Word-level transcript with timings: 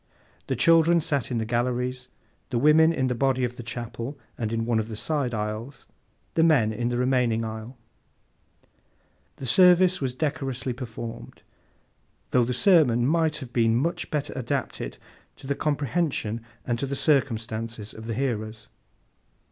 The 0.47 0.55
children 0.55 0.99
sat 0.99 1.29
in 1.29 1.37
the 1.37 1.45
galleries; 1.45 2.07
the 2.49 2.57
women 2.57 2.91
in 2.91 3.05
the 3.05 3.13
body 3.13 3.43
of 3.43 3.55
the 3.55 3.61
chapel, 3.61 4.17
and 4.35 4.51
in 4.51 4.65
one 4.65 4.79
of 4.79 4.87
the 4.87 4.95
side 4.95 5.31
aisles; 5.35 5.85
the 6.33 6.41
men 6.41 6.73
in 6.73 6.89
the 6.89 6.97
remaining 6.97 7.45
aisle. 7.45 7.77
The 9.35 9.45
service 9.45 10.01
was 10.01 10.15
decorously 10.15 10.73
performed, 10.73 11.43
though 12.31 12.45
the 12.45 12.51
sermon 12.51 13.05
might 13.05 13.35
have 13.35 13.53
been 13.53 13.75
much 13.75 14.09
better 14.09 14.33
adapted 14.35 14.97
to 15.35 15.45
the 15.45 15.53
comprehension 15.53 16.41
and 16.65 16.79
to 16.79 16.87
the 16.87 16.95
circumstances 16.95 17.93
of 17.93 18.07
the 18.07 18.15
hearers. 18.15 18.69